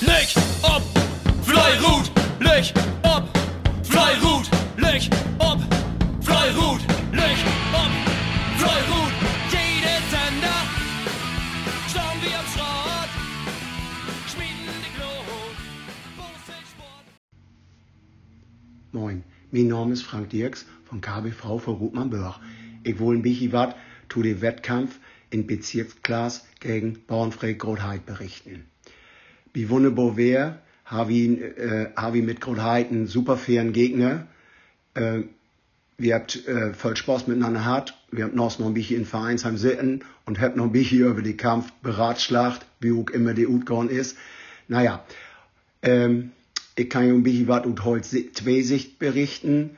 Leg 0.00 0.28
ob, 0.62 0.82
Fleirut, 1.42 2.10
leg 2.38 2.70
ob, 3.02 3.24
Fleirut, 3.82 4.46
leg 4.76 5.08
ob, 5.38 5.58
Fleirut, 6.20 6.80
leg 7.12 7.36
ob, 7.72 7.92
Fleirut. 8.58 9.12
Jede 9.50 9.96
Sender, 10.10 10.60
schauen 11.88 12.18
wir 12.20 12.38
am 12.38 12.46
Schrott, 12.52 13.10
schmieden 14.28 14.76
die 14.84 14.92
Glut. 14.98 15.56
Moin, 18.92 19.24
mein 19.50 19.68
Name 19.68 19.94
ist 19.94 20.02
Frank 20.02 20.28
Dirks 20.28 20.66
von 20.84 21.00
KBV 21.00 21.58
für 21.58 21.70
Rutmann-Börch. 21.70 22.38
Ich 22.84 22.98
wohl 22.98 23.16
ein 23.16 23.22
bisschen 23.22 23.52
was 23.52 23.74
zu 24.10 24.22
dem 24.22 24.42
Wettkampf 24.42 25.00
in 25.30 25.46
Bezirksklasse 25.46 26.42
gegen 26.60 27.02
Bauernfreik 27.06 27.58
Grotheit 27.58 28.04
berichten. 28.04 28.66
Wie 29.56 29.70
wunderbar 29.70 30.18
wär, 30.18 30.58
habe 30.84 31.14
äh, 31.14 31.86
hab 31.96 32.14
ich 32.14 32.22
mit 32.22 32.42
Grotheit 32.42 32.90
einen 32.90 33.06
super 33.06 33.38
fairen 33.38 33.72
Gegner. 33.72 34.26
Äh, 34.92 35.20
wir 35.96 36.14
habt 36.14 36.46
äh, 36.46 36.74
voll 36.74 36.94
Spaß 36.94 37.26
miteinander 37.26 37.60
gehabt. 37.60 37.94
Wir 38.10 38.24
haben 38.24 38.36
noch 38.36 38.60
ein 38.60 38.74
bisschen 38.74 38.98
in 38.98 39.06
Vereinsheim 39.06 39.56
sitzen 39.56 40.04
und 40.26 40.42
habt 40.42 40.58
noch 40.58 40.66
ein 40.66 40.72
bisschen 40.72 41.06
über 41.06 41.22
den 41.22 41.38
Kampf 41.38 41.72
beratschlagt, 41.80 42.66
wie 42.80 42.92
auch 42.92 43.08
immer 43.08 43.32
der 43.32 43.48
utgegangen 43.48 43.88
ist. 43.88 44.18
Naja, 44.68 45.02
ähm, 45.80 46.32
ich 46.74 46.90
kann 46.90 47.04
ein 47.08 47.22
bisschen 47.22 47.48
was 47.48 47.64
aus 47.64 47.82
heute 47.82 48.32
zwei 48.32 48.60
Sicht 48.60 48.98
berichten. 48.98 49.70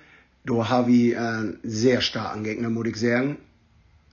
Da 0.44 0.68
habe 0.68 0.90
ich 0.90 1.16
einen 1.16 1.60
sehr 1.62 2.00
starken 2.00 2.42
Gegner, 2.42 2.68
muss 2.68 2.88
ich 2.88 2.96
sagen. 2.96 3.36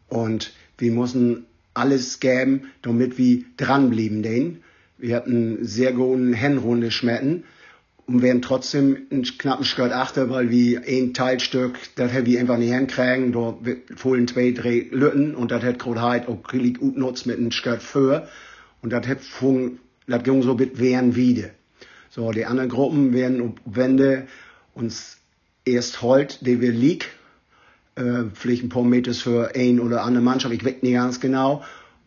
Und 0.09 0.53
wir 0.77 0.91
müssen 0.91 1.47
alles 1.73 2.19
geben, 2.19 2.69
damit 2.83 3.17
wir 3.17 3.45
dranbleiben 3.57 4.21
den. 4.21 4.61
Wir 4.97 5.15
hatten 5.15 5.65
sehr 5.65 5.91
guten 5.93 6.33
Hennrunde 6.33 6.91
schmetten 6.91 7.43
und 8.07 8.21
werden 8.21 8.41
trotzdem 8.41 9.07
einen 9.09 9.23
knappen 9.23 9.65
Skirt 9.65 9.91
achter, 9.91 10.29
weil 10.29 10.49
wir 10.49 10.83
ein 10.87 11.13
Teilstück, 11.13 11.77
das 11.95 12.13
hätte 12.13 12.27
wir 12.27 12.39
einfach 12.39 12.57
nicht 12.57 12.71
hinkriegen. 12.71 13.31
Da 13.31 13.57
fohlen 13.95 14.27
zwei, 14.27 14.51
drei 14.51 14.87
Lütten 14.91 15.35
und 15.35 15.51
das 15.51 15.63
hätte 15.63 15.79
Grotheit 15.79 16.27
auch 16.27 16.41
richtig 16.53 16.79
gut 16.79 16.97
nutzt 16.97 17.25
mit 17.25 17.37
einem 17.37 17.51
Skirt 17.51 17.81
für. 17.81 18.27
Und 18.81 18.91
das 18.91 19.07
hätte 19.07 19.23
das 20.07 20.23
ging 20.23 20.41
so 20.43 20.53
mit 20.53 20.79
wehren 20.79 21.15
wieder. 21.15 21.49
So, 22.09 22.31
die 22.31 22.45
anderen 22.45 22.69
Gruppen 22.69 23.13
werden 23.13 23.55
Wände 23.65 24.27
uns 24.73 25.17
erst 25.65 26.01
holt, 26.01 26.45
die 26.45 26.61
wir 26.61 26.71
lieg, 26.71 27.09
äh, 27.95 28.25
vielleicht 28.33 28.63
ein 28.63 28.69
paar 28.69 28.83
Meters 28.83 29.19
für 29.19 29.55
ein 29.55 29.79
oder 29.79 30.03
andere 30.03 30.23
Mannschaft, 30.23 30.53
ich 30.53 30.63
weiß 30.63 30.81
nicht 30.81 30.93
ganz 30.93 31.19
genau. 31.19 31.63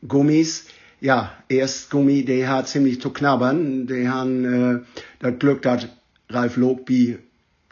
Gummis, 0.07 0.67
ja, 1.01 1.33
erst 1.49 1.91
Gummi, 1.91 2.25
der 2.25 2.49
hat 2.49 2.69
ziemlich 2.69 3.01
zu 3.01 3.11
knabbern, 3.11 3.87
die 3.87 4.09
haben 4.09 4.45
äh, 4.45 4.81
das 5.21 5.39
Glück, 5.39 5.63
dass 5.63 5.87
Ralf 6.29 6.57
Logby 6.57 7.19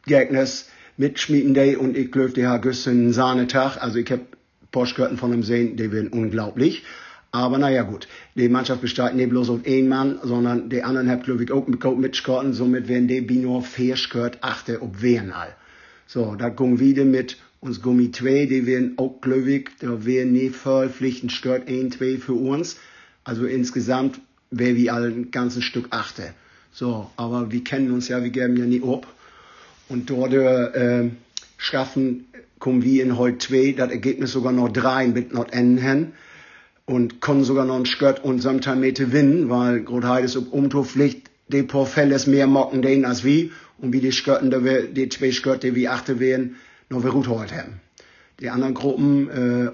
Gegners 0.06 0.68
mitschmieden 0.96 1.54
die 1.54 1.76
und 1.76 1.96
ich 1.96 2.10
glaube, 2.10 2.30
der 2.30 2.50
hat 2.50 2.62
gestern 2.62 2.94
einen 2.94 3.12
Sahnetag, 3.12 3.76
also 3.78 3.98
ich 3.98 4.10
hab 4.10 4.20
Postkarten 4.70 5.18
von 5.18 5.32
ihm 5.32 5.42
sehen, 5.42 5.76
die 5.76 5.90
werden 5.92 6.08
unglaublich. 6.08 6.84
Aber 7.32 7.58
naja 7.58 7.82
gut, 7.82 8.08
die 8.34 8.48
Mannschaft 8.48 8.80
besteht 8.80 9.14
nicht 9.14 9.28
bloß 9.28 9.50
auf 9.50 9.60
einen 9.66 9.88
Mann, 9.88 10.18
sondern 10.22 10.70
die 10.70 10.82
anderen 10.82 11.10
haben, 11.10 11.22
glaube 11.22 11.44
ich, 11.44 11.52
auch 11.52 11.66
mit 11.66 11.84
mitgeschorten. 11.84 12.54
Somit 12.54 12.88
werden 12.88 13.08
die 13.08 13.20
Binor 13.20 13.62
fair 13.62 13.96
skört 13.96 14.38
achte 14.42 14.80
ob 14.80 15.02
wen 15.02 15.32
all. 15.32 15.54
So, 16.06 16.34
da 16.36 16.48
gehen 16.48 16.78
wieder 16.78 17.04
mit 17.04 17.36
uns 17.60 17.82
Gummi 17.82 18.10
2, 18.10 18.46
die 18.46 18.66
werden 18.66 18.94
auch, 18.96 19.20
glaube 19.20 19.50
ich, 19.50 19.68
da 19.80 20.04
werden 20.06 20.32
nie 20.32 20.50
voll 20.50 20.88
Pflichten 20.88 21.28
stört 21.30 21.68
1, 21.68 21.98
2 21.98 22.18
für 22.18 22.34
uns. 22.34 22.78
Also 23.26 23.44
insgesamt 23.44 24.20
wäre 24.52 24.76
wie 24.76 24.88
ein 24.88 25.32
ganzes 25.32 25.64
Stück 25.64 25.88
achte. 25.90 26.32
So, 26.72 27.10
aber 27.16 27.50
wir 27.50 27.64
kennen 27.64 27.90
uns 27.90 28.06
ja, 28.06 28.22
wir 28.22 28.30
geben 28.30 28.56
ja 28.56 28.66
nie 28.66 28.82
ab. 28.82 29.06
Und 29.88 30.08
dort 30.10 30.32
äh, 30.32 31.10
schaffen, 31.56 32.26
kommen 32.60 32.84
wir 32.84 33.02
in 33.02 33.18
heute 33.18 33.38
2, 33.38 33.72
das 33.72 33.90
Ergebnis 33.90 34.30
sogar 34.30 34.52
noch 34.52 34.68
drei 34.68 35.08
mit 35.08 35.34
noch 35.34 35.48
enden 35.50 35.78
hin 35.78 36.12
und 36.84 37.20
können 37.20 37.42
sogar 37.42 37.64
noch 37.64 37.76
ein 37.76 37.86
Skört 37.86 38.22
und 38.22 38.40
sometimes 38.40 38.78
mit 38.78 38.98
gewinnen, 38.98 39.50
weil 39.50 39.82
Grotheide 39.82 40.26
ist 40.26 40.36
ob 40.36 40.52
Umtopflicht, 40.52 41.28
die 41.48 41.64
paar 41.64 41.86
Fälle 41.86 42.18
mehr 42.26 42.46
mocken 42.46 42.80
den 42.80 43.04
als 43.04 43.24
wie 43.24 43.50
und 43.78 43.92
wie 43.92 44.00
die 44.00 44.12
Skörten, 44.12 44.54
die 44.94 45.08
zwei 45.08 45.32
Skörte 45.32 45.74
wie 45.74 45.88
achte 45.88 46.20
werden, 46.20 46.56
noch 46.90 47.02
wir 47.02 47.10
gut 47.10 47.26
heute 47.26 47.56
haben. 47.56 47.80
Die 48.38 48.50
anderen 48.50 48.74
Gruppen 48.74 49.28
äh, 49.30 49.70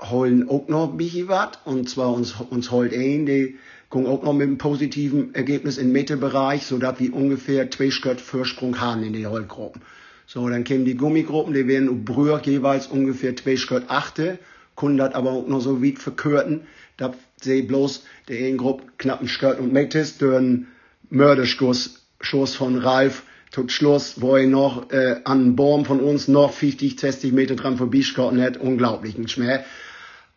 holen 0.00 0.48
auch 0.48 0.68
noch 0.68 0.92
ein 0.92 0.96
was. 1.28 1.58
Und 1.64 1.88
zwar 1.88 2.12
uns, 2.12 2.34
uns 2.50 2.70
holt 2.70 2.92
ein, 2.92 3.26
die 3.26 3.56
kommen 3.90 4.06
auch 4.06 4.22
noch 4.22 4.32
mit 4.32 4.46
einem 4.46 4.58
positiven 4.58 5.34
Ergebnis 5.34 5.78
im 5.78 5.92
Mittelbereich, 5.92 6.64
sodass 6.64 6.98
wir 6.98 7.14
ungefähr 7.14 7.70
zwei 7.70 7.90
Skört 7.90 8.20
Vorsprung 8.20 8.80
haben 8.80 9.02
in 9.02 9.12
den 9.12 9.28
Holtgruppen. 9.28 9.82
So, 10.26 10.48
dann 10.48 10.64
kämen 10.64 10.84
die 10.84 10.96
Gummigruppen, 10.96 11.52
die 11.52 11.66
werden 11.66 12.04
Brühr 12.04 12.40
jeweils 12.42 12.86
ungefähr 12.86 13.36
zwei 13.36 13.56
Skört 13.56 13.90
achte. 13.90 14.38
Das 14.74 15.14
aber 15.14 15.30
auch 15.30 15.46
noch 15.46 15.60
so 15.60 15.82
weit 15.82 15.98
verkürten, 15.98 16.62
dass 16.96 17.12
sie 17.40 17.62
bloß 17.62 18.04
der 18.28 18.38
einen 18.38 18.56
Gruppe 18.56 18.84
knappen 18.98 19.28
Skirt 19.28 19.60
und 19.60 19.72
Metis 19.72 20.20
einen 20.22 20.68
Mörderschuss 21.10 22.02
Schuss 22.20 22.54
von 22.54 22.78
Ralf 22.78 23.24
tut 23.52 23.70
Schluss, 23.70 24.20
wo 24.20 24.36
er 24.36 24.46
noch 24.46 24.90
äh, 24.90 25.20
an 25.24 25.54
Baum 25.54 25.84
von 25.84 26.00
uns 26.00 26.26
noch 26.26 26.52
50, 26.52 26.98
60 26.98 27.32
Meter 27.32 27.54
dran 27.54 27.76
vorbeischkotten 27.76 28.40
hat. 28.40 28.56
Unglaublichen 28.56 29.28
Schmäh. 29.28 29.60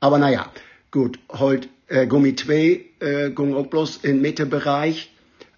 Aber 0.02 0.20
naja, 0.20 0.52
gut, 0.92 1.18
heute 1.32 1.70
äh, 1.88 2.06
Gummi 2.06 2.36
2 2.36 2.54
äh, 3.00 3.30
ging 3.32 3.56
auch 3.56 3.68
bloß 3.68 4.02
im 4.04 4.22
Meterbereich 4.22 5.12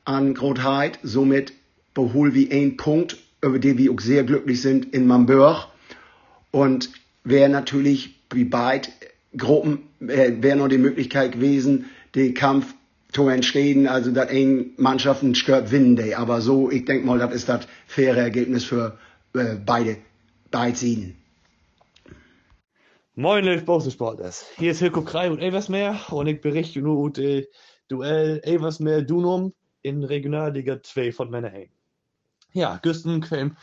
an 0.06 0.36
Grotheit. 0.36 1.00
Somit 1.02 1.54
behol 1.94 2.36
wie 2.36 2.52
ein 2.52 2.78
Punkt, 2.78 3.18
über 3.42 3.60
den 3.60 3.78
wir 3.78 3.92
auch 3.92 4.00
sehr 4.00 4.24
glücklich 4.24 4.62
sind 4.62 4.94
in 4.94 5.08
Mamburg. 5.08 5.68
Und 6.52 6.92
wer 7.24 7.50
natürlich 7.50 8.16
wie 8.32 8.46
beide 8.46 8.90
Gruppen 9.36 9.80
äh, 10.00 10.32
wäre 10.42 10.58
noch 10.58 10.68
die 10.68 10.78
Möglichkeit 10.78 11.34
gewesen, 11.34 11.86
den 12.14 12.36
Kampf 12.36 12.74
zu 13.12 13.28
entstehen, 13.30 13.88
also 13.88 14.12
dass 14.12 14.30
ein 14.30 14.72
Mannschaften 14.78 15.36
stört 15.36 15.72
winnen 15.72 16.14
Aber 16.14 16.42
so, 16.42 16.70
ich 16.70 16.86
denke 16.86 17.06
mal, 17.06 17.20
das 17.20 17.34
ist 17.34 17.50
das 17.50 17.68
faire 17.88 18.18
Ergebnis 18.18 18.66
für 18.66 18.98
äh, 19.34 19.56
beide, 19.66 19.98
beide 20.52 20.78
Seiten. 20.78 21.16
Moin, 23.16 23.44
liebe 23.44 23.64
Boxensporters. 23.64 24.46
Hier 24.58 24.72
ist 24.72 24.80
Hilko 24.80 25.02
Krei 25.02 25.32
und 25.32 25.40
Eversmeer 25.40 26.00
und 26.12 26.28
ich 26.28 26.40
berichte 26.40 26.82
nur 26.82 27.08
über 27.08 27.22
das 27.22 27.46
Duell 27.88 28.42
Eversmeer 28.44 29.02
Dunum 29.02 29.54
in 29.82 30.04
Regionalliga 30.04 30.84
2 30.84 31.12
von 31.12 31.30
Männer 31.32 31.52
Ja, 32.54 32.78
Güsten 32.78 33.22
quäm 33.22 33.58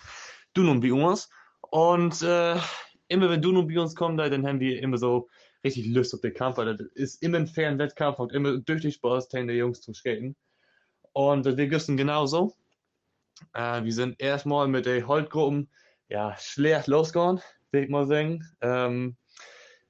Dunum 0.55 0.82
wie 0.82 0.91
uns 0.91 1.28
und 1.71 2.21
äh, 2.22 2.56
immer 3.09 3.31
wenn 3.31 3.43
du 3.43 3.53
nun 3.53 3.69
bei 3.69 3.78
uns 3.78 3.94
kommst, 3.94 4.19
dann 4.19 4.47
haben 4.47 4.61
wir 4.61 4.82
immer 4.82 4.99
so 4.99 5.28
richtig 5.64 5.86
Lust 5.86 6.14
auf 6.14 6.20
den 6.20 6.34
Kampf, 6.34 6.58
weil 6.58 6.76
das 6.76 6.86
ist 6.94 7.22
immer 7.22 7.38
ein 7.38 7.47
fairen 7.47 7.78
Wettkampf 7.78 8.19
und 8.19 8.32
immer 8.32 8.58
durch 8.58 8.82
die 8.82 8.92
Spaß, 8.92 9.28
der 9.28 9.44
Jungs 9.44 9.80
zu 9.80 9.92
skaten. 9.94 10.36
Und 11.12 11.44
wir 11.44 11.70
wissen 11.70 11.97
genauso. 11.97 12.54
Äh, 13.52 13.82
wir 13.84 13.92
sind 13.92 14.20
erstmal 14.20 14.69
mit 14.69 14.86
den 14.86 15.06
Holtgruppen 15.06 15.69
ja, 16.08 16.36
schlecht 16.38 16.86
losgegangen, 16.86 17.41
will 17.72 17.84
ich 17.84 17.91
mal 17.91 18.06
sagen. 18.06 18.44
Ähm, 18.60 19.16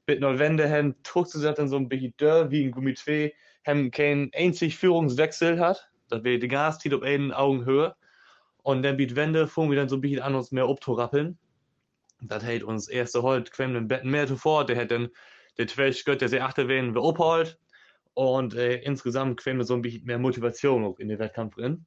mit 0.06 0.20
Wände 0.20 0.70
haben 0.70 0.94
zurückzusetzen, 1.02 1.68
so 1.68 1.76
ein 1.76 1.88
bisschen 1.88 2.14
dörr 2.18 2.50
wie 2.50 2.64
ein 2.64 2.70
Gummi 2.70 2.94
2, 2.94 3.34
haben 3.66 3.90
keinen 3.90 4.30
einzig 4.34 4.76
Führungswechsel 4.76 5.58
hat, 5.58 5.90
dass 6.08 6.22
wir 6.24 6.38
die 6.38 6.48
Gas 6.48 6.78
auf 6.92 7.02
einen 7.02 7.32
Augenhöhe. 7.32 7.94
Und 8.62 8.82
dann 8.82 8.96
bietet 8.96 9.16
Wände, 9.16 9.46
fangen 9.46 9.70
wir 9.70 9.76
dann 9.76 9.88
so 9.88 9.96
ein 9.96 10.00
bisschen 10.00 10.22
an, 10.22 10.34
uns 10.34 10.52
mehr 10.52 10.64
abzurappeln. 10.64 11.38
Dat 12.20 12.42
heet 12.42 12.64
ons 12.64 12.88
eerste 12.88 13.22
Holt 13.22 13.50
kwam 13.50 13.74
den 13.74 13.88
Betten 13.88 14.10
mehr 14.10 14.26
zuvor, 14.26 14.64
der 14.64 14.76
hat 14.76 14.90
dann 14.90 15.10
der 15.58 15.66
Twelch 15.66 16.04
Gött, 16.04 16.20
der 16.20 16.28
sie 16.28 16.40
achte 16.40 16.68
werden, 16.68 16.94
wir 16.94 17.02
abholt. 17.02 17.58
Und 18.14 18.54
äh, 18.54 18.76
insgesamt 18.76 19.40
kwam 19.40 19.62
so 19.62 19.74
ein 19.74 19.82
bisschen 19.82 20.04
mehr 20.04 20.18
Motivation 20.18 20.84
auch 20.84 20.98
in 20.98 21.08
den 21.08 21.18
Wettkampf 21.18 21.56
drin. 21.56 21.84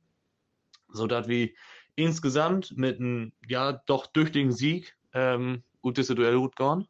So 0.91 1.08
dass 1.08 1.28
wir 1.28 1.49
insgesamt 1.96 2.78
mit 2.78 2.99
einem, 2.99 3.31
ja, 3.47 3.81
doch 3.85 4.08
tüchtigen 4.08 4.52
Sieg, 4.52 4.96
ähm, 5.14 5.64
gut 5.81 5.97
Duell 5.97 6.37
gut 6.37 6.55
gehen. 6.55 6.87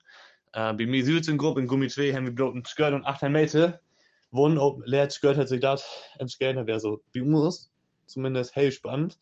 Äh, 0.54 0.74
bei 0.74 0.86
mir 0.86 1.04
Südzen 1.06 1.38
Gruppe 1.38 1.62
in 1.62 1.68
Gummi 1.68 1.88
2 1.88 2.14
haben 2.14 2.26
wir 2.26 2.36
bloß 2.36 2.56
ein 2.56 2.66
Skirt 2.66 2.94
und 2.94 3.06
8 3.06 3.24
Meter. 3.24 3.80
Won, 4.32 4.58
ob 4.58 4.86
Lehrt 4.86 5.14
Skirt 5.14 5.38
hat 5.38 5.48
sich 5.48 5.62
das 5.62 5.86
entschieden, 6.18 6.68
wäre 6.68 6.80
so 6.80 7.02
wie 7.14 7.22
uns, 7.22 7.72
zumindest 8.08 8.56
hell 8.56 8.72
spannend. 8.72 9.20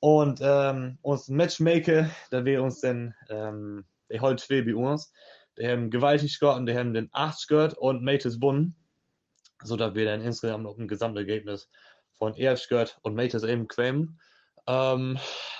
Und 0.00 0.40
ähm, 0.42 0.98
uns 1.02 1.28
Matchmaker, 1.28 2.08
da 2.30 2.44
wir 2.44 2.62
uns 2.62 2.80
dann, 2.80 3.14
ähm, 3.28 3.84
der 4.08 4.20
heute 4.20 4.42
zwei 4.42 4.62
bei 4.62 4.74
uns, 4.74 5.12
der 5.58 5.72
haben 5.72 5.90
gewaltig 5.90 6.40
und 6.42 6.66
der 6.66 6.78
haben 6.78 6.94
den 6.94 7.08
8 7.12 7.48
gehört 7.48 7.78
und 7.78 8.02
Mates 8.02 8.40
gewonnen, 8.40 8.76
so 9.62 9.76
dass 9.76 9.94
wir 9.94 10.04
dann 10.04 10.22
insgesamt 10.22 10.64
noch 10.64 10.78
ein 10.78 10.88
Gesamtergebnis 10.88 11.68
von 12.18 12.34
11 12.34 12.68
gehört 12.68 12.98
und 13.02 13.14
Mates 13.14 13.42
eben 13.42 13.68
quämen. 13.68 14.20
Ähm, 14.66 15.18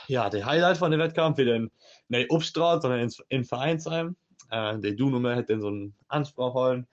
ja, 0.08 0.30
der 0.30 0.46
Highlight 0.46 0.78
von 0.78 0.90
dem 0.90 1.00
Wettkampf 1.00 1.38
wird 1.38 1.48
dann 1.48 1.70
nicht 2.08 2.30
Obstraat, 2.30 2.82
sondern 2.82 3.00
in, 3.00 3.10
in 3.28 3.44
Vereinsheim. 3.44 4.16
Äh, 4.50 4.78
der 4.78 4.92
Du-Nummer 4.92 5.36
hat 5.36 5.50
dann 5.50 5.60
so 5.60 5.68
einen 5.68 5.96
Anspruch 6.08 6.54
holen. 6.54 6.86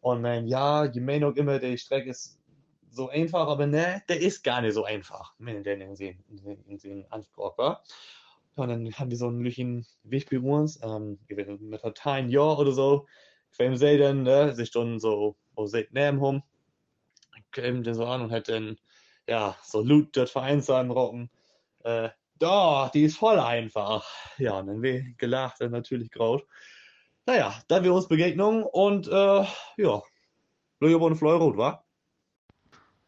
Und 0.00 0.22
man, 0.22 0.46
ja, 0.46 0.90
mehr 0.94 1.20
noch 1.20 1.36
immer 1.36 1.58
die 1.58 1.76
Strecke 1.76 2.10
ist 2.10 2.40
so 2.90 3.08
einfach, 3.08 3.46
aber 3.46 3.66
ne, 3.66 4.02
der 4.08 4.20
ist 4.20 4.42
gar 4.42 4.60
nicht 4.62 4.74
so 4.74 4.84
einfach, 4.84 5.34
wenn 5.38 5.62
der 5.62 5.76
den, 5.76 5.96
in 6.66 6.78
den 6.78 7.12
Anspruch 7.12 7.56
war. 7.58 7.84
Und 8.56 8.68
dann 8.68 8.92
haben 8.92 9.10
die 9.10 9.16
so 9.16 9.28
einen 9.28 9.40
lüchen 9.40 9.86
Weg 10.02 10.28
bei 10.30 10.38
uns, 10.38 10.80
ähm, 10.82 11.18
mit 11.28 11.48
einem 11.48 11.78
totalen 11.80 12.28
Jahr 12.28 12.58
oder 12.58 12.72
so, 12.72 13.06
quämen 13.52 13.76
sie 13.76 13.98
dann, 13.98 14.22
ne, 14.22 14.54
sich 14.54 14.70
dann 14.70 14.98
so, 14.98 15.36
wo 15.54 15.66
sie 15.66 15.86
nehmen 15.90 16.20
haben, 16.20 16.42
kämen 17.52 17.82
dann 17.82 17.94
so 17.94 18.04
an 18.06 18.22
und 18.22 18.30
hätten, 18.30 18.78
ja, 19.26 19.56
so 19.62 19.80
Loot 19.80 20.16
dort 20.16 20.30
Vereinssachen 20.30 20.90
rocken, 20.90 21.30
äh, 21.84 22.10
da, 22.38 22.90
die 22.92 23.04
ist 23.04 23.18
voll 23.18 23.38
einfach. 23.38 24.06
Ja, 24.38 24.58
und 24.58 24.66
dann 24.66 24.82
wir 24.82 25.02
gelacht, 25.18 25.60
dann 25.60 25.72
natürlich 25.72 26.10
graut. 26.10 26.46
Naja, 27.26 27.54
dann 27.68 27.84
wir 27.84 27.92
uns 27.92 28.08
Begegnung 28.08 28.64
und, 28.64 29.06
äh, 29.08 29.44
ja, 29.76 30.02
Löwe 30.80 31.04
und 31.04 31.16
Fleurot, 31.16 31.56
wa? 31.56 31.84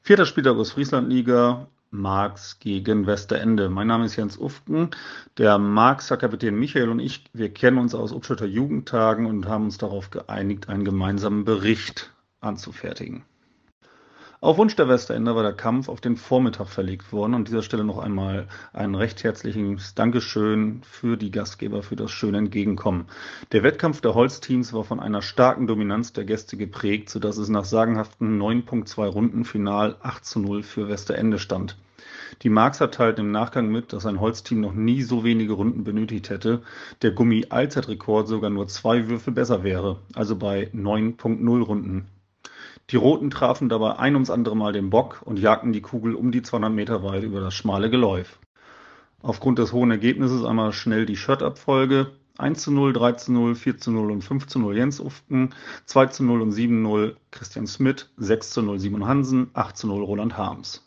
Vierter 0.03 0.27
Spieltag 0.27 0.57
aus 0.57 0.73
Frieslandliga, 0.73 1.69
Marx 1.93 2.59
gegen 2.59 3.07
Westerende. 3.07 3.69
Mein 3.69 3.87
Name 3.87 4.07
ist 4.07 4.17
Jens 4.17 4.39
Ufken. 4.39 4.91
Der 5.37 5.59
Marxer 5.59 6.17
Kapitän 6.17 6.59
Michael 6.59 6.89
und 6.89 7.01
ich, 7.01 7.25
wir 7.35 7.53
kennen 7.53 7.77
uns 7.77 7.95
aus 7.95 8.13
Upschütter 8.13 8.47
Jugendtagen 8.47 9.27
und 9.27 9.47
haben 9.47 9.65
uns 9.65 9.77
darauf 9.77 10.11
geeinigt, 10.11 10.71
einen 10.71 10.87
gemeinsamen 10.87 11.45
Bericht 11.45 12.11
anzufertigen. 12.41 13.25
Auf 14.41 14.59
Wunsch 14.59 14.75
der 14.75 14.89
Westerender 14.89 15.37
war 15.37 15.45
der 15.45 15.53
Kampf 15.53 15.89
auf 15.89 16.01
den 16.01 16.17
Vormittag 16.17 16.69
verlegt 16.69 17.13
worden. 17.13 17.35
An 17.35 17.45
dieser 17.45 17.63
Stelle 17.63 17.85
noch 17.85 17.99
einmal 17.99 18.49
ein 18.73 18.97
recht 18.97 19.23
herzliches 19.23 19.95
Dankeschön 19.95 20.81
für 20.83 21.17
die 21.17 21.31
Gastgeber 21.31 21.85
für 21.85 21.95
das 21.95 22.11
schöne 22.11 22.39
Entgegenkommen. 22.39 23.07
Der 23.53 23.63
Wettkampf 23.63 24.01
der 24.01 24.15
Holzteams 24.15 24.73
war 24.73 24.83
von 24.83 24.99
einer 24.99 25.23
starken 25.23 25.69
Dominanz 25.69 26.13
der 26.13 26.25
Gäste 26.25 26.57
geprägt, 26.57 27.09
sodass 27.09 27.37
es 27.37 27.51
nach 27.51 27.65
sagenhaften 27.65 28.43
9.2 28.43 29.07
Runden 29.07 29.45
final 29.45 29.97
8 30.03 30.25
zu 30.25 30.41
0 30.41 30.65
für 30.65 30.89
Westerende 30.89 31.39
stand. 31.39 31.77
Die 32.41 32.49
Marxer 32.49 32.91
teilten 32.91 33.27
im 33.27 33.31
Nachgang 33.31 33.69
mit, 33.69 33.93
dass 33.93 34.07
ein 34.07 34.19
Holzteam 34.19 34.61
noch 34.61 34.73
nie 34.73 35.03
so 35.03 35.23
wenige 35.23 35.53
Runden 35.53 35.85
benötigt 35.85 36.31
hätte, 36.31 36.63
der 37.03 37.13
Gummi-Allzeitrekord 37.13 38.27
sogar 38.27 38.51
nur 38.51 38.67
zwei 38.69 39.09
Würfe 39.09 39.31
besser 39.31 39.63
wäre, 39.63 39.99
also 40.15 40.37
bei 40.37 40.71
9.0 40.73 41.63
Runden. 41.63 42.07
Die 42.91 42.97
Roten 42.97 43.31
trafen 43.31 43.69
dabei 43.69 43.99
ein 43.99 44.15
ums 44.15 44.31
andere 44.31 44.57
Mal 44.57 44.73
den 44.73 44.91
Bock 44.91 45.23
und 45.25 45.39
jagten 45.39 45.73
die 45.73 45.83
Kugel 45.83 46.15
um 46.15 46.33
die 46.33 46.43
200 46.43 46.73
Meter 46.73 47.03
weit 47.03 47.23
über 47.23 47.41
das 47.41 47.55
schmale 47.55 47.91
Geläuf. 47.91 48.39
Aufgrund 49.23 49.59
des 49.59 49.73
hohen 49.73 49.91
Ergebnisses 49.91 50.45
einmal 50.45 50.73
schnell 50.73 51.07
die 51.07 51.17
Shirt-Abfolge. 51.17 52.13
1 52.39 52.63
zu 52.63 52.73
0, 52.73 52.93
3 52.93 53.13
zu 53.13 53.33
0, 53.33 53.55
4 53.55 53.79
zu 53.79 53.93
0 53.93 54.11
und 54.11 54.23
5 54.25 54.47
zu 54.47 54.59
0 54.59 54.77
Jens 54.77 55.01
Uften, 55.01 55.55
2 55.85 56.07
zu 56.07 56.25
0 56.25 56.43
und 56.43 56.51
7 56.51 56.83
0 56.83 57.17
Christian 57.31 57.67
Schmidt, 57.67 58.11
6 58.17 58.51
zu 58.51 58.63
0 58.63 58.81
Simon 58.81 59.07
Hansen, 59.07 59.51
8 59.53 59.77
zu 59.77 59.87
0 59.87 60.03
Roland 60.03 60.37
Harms. 60.37 60.83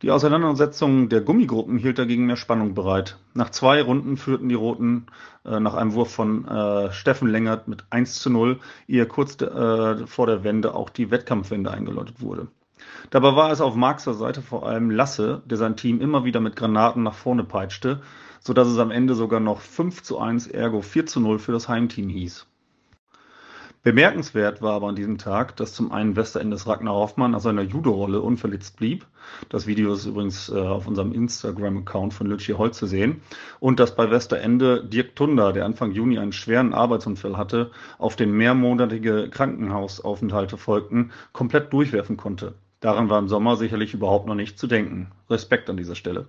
Die 0.00 0.12
Auseinandersetzung 0.12 1.08
der 1.08 1.22
Gummigruppen 1.22 1.76
hielt 1.76 1.98
dagegen 1.98 2.26
mehr 2.26 2.36
Spannung 2.36 2.72
bereit. 2.72 3.18
Nach 3.34 3.50
zwei 3.50 3.82
Runden 3.82 4.16
führten 4.16 4.48
die 4.48 4.54
Roten 4.54 5.06
äh, 5.44 5.58
nach 5.58 5.74
einem 5.74 5.92
Wurf 5.94 6.12
von 6.12 6.46
äh, 6.46 6.92
Steffen 6.92 7.28
Längert 7.28 7.66
mit 7.66 7.84
1 7.90 8.20
zu 8.20 8.30
0, 8.30 8.60
ehe 8.86 9.06
kurz 9.06 9.42
äh, 9.42 10.06
vor 10.06 10.28
der 10.28 10.44
Wende 10.44 10.76
auch 10.76 10.90
die 10.90 11.10
Wettkampfwende 11.10 11.72
eingeläutet 11.72 12.20
wurde. 12.20 12.46
Dabei 13.10 13.34
war 13.34 13.50
es 13.50 13.60
auf 13.60 13.74
Marxer 13.74 14.14
Seite 14.14 14.40
vor 14.40 14.68
allem 14.68 14.92
Lasse, 14.92 15.42
der 15.46 15.58
sein 15.58 15.76
Team 15.76 16.00
immer 16.00 16.24
wieder 16.24 16.38
mit 16.38 16.54
Granaten 16.54 17.02
nach 17.02 17.14
vorne 17.14 17.42
peitschte, 17.42 18.00
sodass 18.38 18.68
es 18.68 18.78
am 18.78 18.92
Ende 18.92 19.16
sogar 19.16 19.40
noch 19.40 19.60
5 19.60 20.04
zu 20.04 20.20
1 20.20 20.46
ergo 20.46 20.80
4 20.80 21.06
zu 21.06 21.18
0 21.18 21.40
für 21.40 21.50
das 21.50 21.68
Heimteam 21.68 22.08
hieß. 22.08 22.46
Bemerkenswert 23.84 24.60
war 24.60 24.74
aber 24.74 24.88
an 24.88 24.96
diesem 24.96 25.18
Tag, 25.18 25.54
dass 25.56 25.72
zum 25.72 25.92
einen 25.92 26.16
Westerendes 26.16 26.66
Ragnar 26.66 26.94
Hoffmann 26.94 27.30
nach 27.30 27.40
seiner 27.40 27.62
Judo-Rolle 27.62 28.20
unverletzt 28.20 28.76
blieb. 28.76 29.06
Das 29.50 29.68
Video 29.68 29.92
ist 29.92 30.04
übrigens 30.04 30.48
äh, 30.48 30.58
auf 30.58 30.88
unserem 30.88 31.12
Instagram-Account 31.12 32.12
von 32.12 32.26
Lütchi 32.26 32.54
Holt 32.54 32.74
zu 32.74 32.86
sehen. 32.86 33.22
Und 33.60 33.78
dass 33.78 33.94
bei 33.94 34.10
Westerende 34.10 34.84
Dirk 34.84 35.14
Tunder, 35.14 35.52
der 35.52 35.64
Anfang 35.64 35.92
Juni 35.92 36.18
einen 36.18 36.32
schweren 36.32 36.74
Arbeitsunfall 36.74 37.36
hatte, 37.36 37.70
auf 37.98 38.16
den 38.16 38.32
mehrmonatige 38.32 39.30
Krankenhausaufenthalte 39.30 40.56
folgten, 40.56 41.12
komplett 41.32 41.72
durchwerfen 41.72 42.16
konnte. 42.16 42.54
Daran 42.80 43.08
war 43.08 43.20
im 43.20 43.28
Sommer 43.28 43.56
sicherlich 43.56 43.94
überhaupt 43.94 44.26
noch 44.26 44.34
nicht 44.34 44.58
zu 44.58 44.66
denken. 44.66 45.12
Respekt 45.30 45.70
an 45.70 45.76
dieser 45.76 45.94
Stelle. 45.94 46.26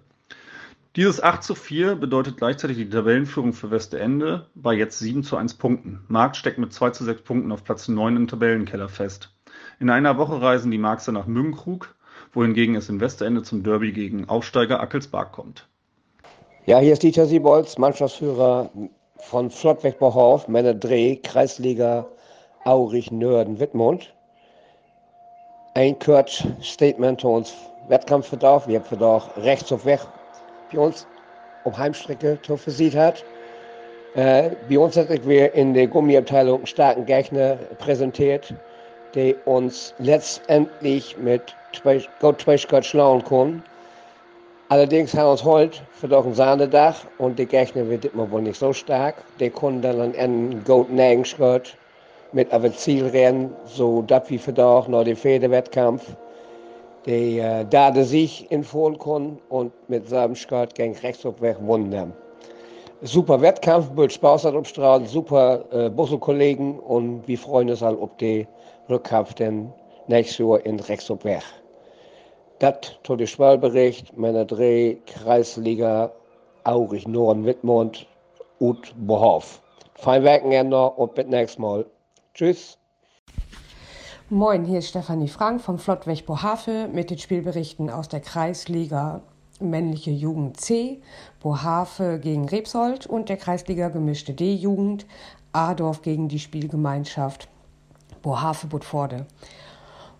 Dieses 0.95 1.21
8 1.21 1.43
zu 1.43 1.53
4 1.53 1.95
bedeutet 1.95 2.37
gleichzeitig 2.37 2.77
die 2.77 2.89
Tabellenführung 2.89 3.53
für 3.53 3.69
Westende 3.69 4.47
bei 4.55 4.73
jetzt 4.73 4.97
7 4.97 5.21
zu 5.21 5.37
1 5.37 5.53
Punkten. 5.53 6.03
Marx 6.07 6.39
steckt 6.39 6.57
mit 6.57 6.73
2 6.73 6.89
zu 6.89 7.03
6 7.03 7.21
Punkten 7.21 7.51
auf 7.51 7.63
Platz 7.63 7.87
9 7.87 8.15
im 8.15 8.27
Tabellenkeller 8.27 8.89
fest. 8.89 9.31
In 9.79 9.91
einer 9.91 10.17
Woche 10.17 10.41
reisen 10.41 10.71
die 10.71 10.79
Marxer 10.79 11.11
nach 11.11 11.27
Müngenkrug, 11.27 11.93
wohingegen 12.33 12.75
es 12.75 12.89
in 12.89 12.99
Westende 12.99 13.43
zum 13.43 13.61
Derby 13.61 13.91
gegen 13.91 14.29
Aufsteiger 14.29 14.79
Ackelsberg 14.79 15.31
kommt. 15.31 15.67
Ja, 16.65 16.79
hier 16.79 16.93
ist 16.93 17.03
Dieter 17.03 17.27
Siebolz, 17.27 17.77
Mannschaftsführer 17.77 18.71
von 19.17 19.51
Flottweg 19.51 20.01
Männer 20.47 20.73
Dreh, 20.73 21.17
Kreisliga 21.17 22.07
Aurich 22.65 23.11
Nörden 23.11 23.59
Wittmund. 23.59 24.11
Ein 25.75 25.99
kurz 25.99 26.43
Statement 26.63 27.21
zu 27.21 27.27
uns 27.27 27.53
Wettkampfverdacht. 27.89 28.67
Wir 28.67 28.79
haben 28.79 28.85
Verdacht 28.85 29.37
rechts 29.37 29.71
auf 29.71 29.85
Weg 29.85 29.99
bei 30.71 30.79
uns 30.79 31.07
auf 31.63 31.77
Heimstrecke 31.77 32.37
versiegt 32.57 32.95
hat. 32.95 33.23
Äh, 34.15 34.51
bei 34.69 34.79
uns 34.79 34.97
hat 34.97 35.07
wir 35.27 35.53
in 35.53 35.73
der 35.73 35.87
Gummiabteilung 35.87 36.57
einen 36.57 36.67
starken 36.67 37.05
Gegner 37.05 37.57
präsentiert, 37.77 38.53
der 39.13 39.35
uns 39.45 39.93
letztendlich 39.99 41.17
mit 41.17 41.55
zwei 41.73 42.57
Schritt 42.57 42.85
schlauen 42.85 43.23
kann. 43.23 43.63
Allerdings 44.69 45.13
haben 45.13 45.27
wir 45.27 45.31
uns 45.31 45.43
heute 45.43 45.79
doch 46.07 46.25
ein 46.25 46.33
Sahnedach 46.33 46.95
und 47.17 47.39
der 47.39 47.45
Gegner 47.45 47.89
wird 47.89 48.05
immer 48.05 48.29
wohl 48.29 48.41
nicht 48.41 48.59
so 48.59 48.73
stark. 48.73 49.15
Der 49.39 49.49
kann 49.49 49.81
dann 49.81 49.99
an 49.99 50.15
einen 50.15 50.63
gut 50.63 50.91
nägen 50.91 51.25
Schritt 51.25 51.75
mit 52.31 52.51
aber 52.53 52.71
Zielrennen, 52.71 53.51
so 53.65 54.03
das 54.03 54.29
wie 54.29 54.39
doch 54.53 54.87
noch 54.87 55.03
den 55.03 55.15
Federwettkampf 55.15 56.03
die 57.05 57.39
äh, 57.39 57.65
da 57.69 57.91
der 57.91 58.05
sich 58.05 58.51
in 58.51 58.63
konnte 58.63 59.41
und 59.49 59.71
mit 59.89 60.07
seinem 60.07 60.35
Skirt 60.35 60.75
gegen 60.75 60.95
rechts 60.97 61.25
auf 61.25 61.41
Weg 61.41 61.59
gewonnen 61.59 61.91
Super 63.01 63.41
Wettkampf, 63.41 63.95
wird 63.95 64.11
Spaß 64.11 64.43
hat 64.43 64.55
umstrahlen, 64.55 65.05
super 65.05 65.63
äh, 65.71 65.89
Busselkollegen 65.89 66.79
und 66.79 67.27
wir 67.27 67.37
freuen 67.37 67.69
uns 67.69 67.81
halt 67.81 67.99
auf 67.99 68.15
den 68.17 68.47
Rückkampf 68.89 69.33
denn 69.35 69.71
nächstes 70.07 70.39
Jahr 70.39 70.65
in 70.65 70.79
rechts 70.79 71.09
auf 71.09 71.23
Weg. 71.23 71.43
Das 72.59 72.99
tut 73.03 73.21
der 73.21 73.27
Schwallbericht 73.27 74.17
meiner 74.17 74.43
Dreh 74.43 74.97
Kreisliga 75.05 76.11
Aurich 76.65 77.07
Norden 77.07 77.45
Wittmund 77.45 78.05
und 78.59 78.93
Bohof. 79.07 79.61
Fein 79.95 80.23
Werken 80.23 80.73
und 80.73 81.15
bis 81.15 81.25
nächstes 81.27 81.59
Mal. 81.59 81.85
Tschüss. 82.33 82.77
Moin, 84.31 84.63
hier 84.63 84.77
ist 84.77 84.89
Stefanie 84.89 85.27
Frank 85.27 85.59
vom 85.59 85.79
Flottweg 85.79 86.27
Bohave 86.27 86.87
mit 86.93 87.09
den 87.09 87.17
Spielberichten 87.17 87.89
aus 87.89 88.09
der 88.09 88.19
Kreisliga 88.19 89.21
Männliche 89.59 90.11
Jugend 90.11 90.61
C, 90.61 91.01
Bohave 91.39 92.19
gegen 92.19 92.47
Rebsold 92.47 93.07
und 93.07 93.27
der 93.27 93.37
Kreisliga 93.37 93.89
Gemischte 93.89 94.35
D-Jugend, 94.35 95.07
Adorf 95.51 96.03
gegen 96.03 96.27
die 96.27 96.37
Spielgemeinschaft 96.37 97.47
Bohave 98.21 98.67
Budforde. 98.67 99.25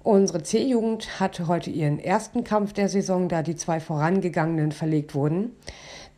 Unsere 0.03 0.41
C-Jugend 0.41 1.19
hatte 1.19 1.47
heute 1.47 1.69
ihren 1.69 1.99
ersten 1.99 2.45
Kampf 2.45 2.71
der 2.71 2.87
Saison, 2.87 3.27
da 3.27 3.43
die 3.43 3.57
zwei 3.57 3.81
vorangegangenen 3.81 4.71
verlegt 4.71 5.13
wurden. 5.13 5.51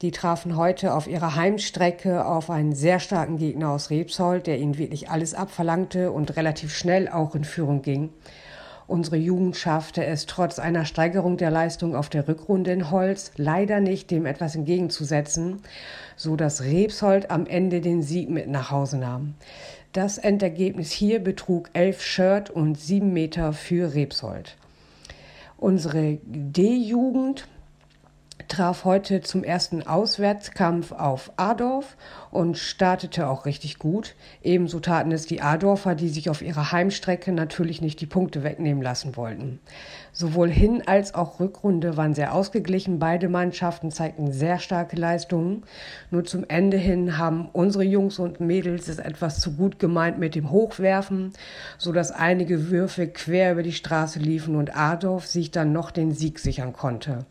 Die 0.03 0.11
trafen 0.11 0.55
heute 0.55 0.93
auf 0.93 1.07
ihrer 1.07 1.35
Heimstrecke 1.35 2.25
auf 2.25 2.51
einen 2.51 2.75
sehr 2.75 2.99
starken 2.99 3.37
Gegner 3.37 3.71
aus 3.71 3.89
Rebsold, 3.89 4.45
der 4.45 4.59
ihnen 4.59 4.77
wirklich 4.77 5.09
alles 5.09 5.33
abverlangte 5.33 6.11
und 6.11 6.35
relativ 6.35 6.75
schnell 6.75 7.09
auch 7.09 7.33
in 7.33 7.43
Führung 7.43 7.81
ging. 7.81 8.09
Unsere 8.87 9.15
Jugend 9.15 9.55
schaffte 9.55 10.05
es 10.05 10.25
trotz 10.25 10.59
einer 10.59 10.85
Steigerung 10.85 11.37
der 11.37 11.49
Leistung 11.49 11.95
auf 11.95 12.09
der 12.09 12.27
Rückrunde 12.27 12.71
in 12.71 12.91
Holz 12.91 13.31
leider 13.35 13.79
nicht, 13.79 14.11
dem 14.11 14.25
etwas 14.25 14.55
entgegenzusetzen, 14.55 15.61
so 16.17 16.35
dass 16.35 16.63
Rebsold 16.63 17.31
am 17.31 17.47
Ende 17.47 17.81
den 17.81 18.03
Sieg 18.03 18.29
mit 18.29 18.47
nach 18.47 18.69
Hause 18.69 18.97
nahm. 18.97 19.35
Das 19.93 20.17
Endergebnis 20.17 20.91
hier 20.91 21.21
betrug 21.21 21.69
elf 21.73 22.01
Shirt 22.01 22.49
und 22.49 22.79
sieben 22.79 23.11
Meter 23.11 23.51
für 23.51 23.93
Rebsold. 23.93 24.55
Unsere 25.57 26.19
D-Jugend 26.23 27.47
traf 28.47 28.85
heute 28.85 29.21
zum 29.21 29.43
ersten 29.43 29.85
Auswärtskampf 29.85 30.91
auf 30.91 31.31
Adorf 31.37 31.97
und 32.31 32.57
startete 32.57 33.27
auch 33.27 33.45
richtig 33.45 33.79
gut. 33.79 34.15
Ebenso 34.41 34.79
taten 34.79 35.11
es 35.11 35.25
die 35.25 35.41
Adorfer, 35.41 35.95
die 35.95 36.09
sich 36.09 36.29
auf 36.29 36.41
ihrer 36.41 36.71
Heimstrecke 36.71 37.31
natürlich 37.31 37.81
nicht 37.81 37.99
die 37.99 38.05
Punkte 38.05 38.43
wegnehmen 38.43 38.81
lassen 38.81 39.15
wollten. 39.17 39.59
Sowohl 40.13 40.49
Hin- 40.49 40.83
als 40.85 41.13
auch 41.13 41.39
Rückrunde 41.39 41.97
waren 41.97 42.13
sehr 42.13 42.33
ausgeglichen. 42.33 42.99
Beide 42.99 43.29
Mannschaften 43.29 43.91
zeigten 43.91 44.31
sehr 44.31 44.59
starke 44.59 44.95
Leistungen. 44.95 45.63
Nur 46.09 46.23
zum 46.23 46.45
Ende 46.47 46.77
hin 46.77 47.17
haben 47.17 47.49
unsere 47.51 47.83
Jungs 47.83 48.19
und 48.19 48.39
Mädels 48.39 48.87
es 48.87 48.99
etwas 48.99 49.39
zu 49.39 49.55
gut 49.55 49.79
gemeint 49.79 50.19
mit 50.19 50.35
dem 50.35 50.51
Hochwerfen, 50.51 51.33
sodass 51.77 52.11
einige 52.11 52.69
Würfe 52.69 53.07
quer 53.07 53.53
über 53.53 53.63
die 53.63 53.73
Straße 53.73 54.19
liefen 54.19 54.55
und 54.55 54.75
Adorf 54.75 55.27
sich 55.27 55.51
dann 55.51 55.73
noch 55.73 55.91
den 55.91 56.11
Sieg 56.11 56.39
sichern 56.39 56.73
konnte. 56.73 57.25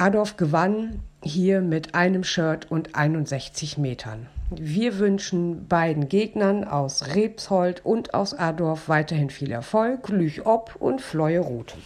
Adolf 0.00 0.38
gewann 0.38 1.02
hier 1.22 1.60
mit 1.60 1.94
einem 1.94 2.24
Shirt 2.24 2.70
und 2.70 2.96
61 2.96 3.76
Metern. 3.76 4.28
Wir 4.50 4.98
wünschen 4.98 5.68
beiden 5.68 6.08
Gegnern 6.08 6.64
aus 6.64 7.14
Rebshold 7.14 7.84
und 7.84 8.14
aus 8.14 8.32
Adorf 8.32 8.88
weiterhin 8.88 9.28
viel 9.28 9.52
Erfolg, 9.52 10.08
Lüch 10.08 10.46
ob 10.46 10.74
und 10.76 11.02
Fleuhe 11.02 11.40
Ruth. 11.40 11.76